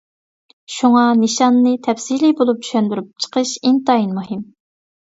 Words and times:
شۇڭا 0.75 1.03
نىشاننى 1.19 1.75
تەپسىلىي 1.89 2.35
بولۇپ 2.41 2.65
چۈشەندۈرۈپ 2.65 3.13
چىقىش 3.27 3.57
ئىنتايىن 3.61 4.19
مۇھىم. 4.21 4.45